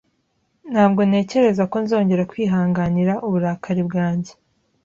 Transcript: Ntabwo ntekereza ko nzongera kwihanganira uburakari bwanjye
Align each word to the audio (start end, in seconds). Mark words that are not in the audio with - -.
Ntabwo 0.71 1.01
ntekereza 1.09 1.63
ko 1.71 1.75
nzongera 1.83 2.27
kwihanganira 2.31 3.13
uburakari 3.27 3.81
bwanjye 3.89 4.31